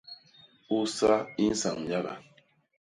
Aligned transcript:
Usa 0.77 1.13
i 1.43 1.45
nsañ 1.53 1.77
nyaga. 1.89 2.13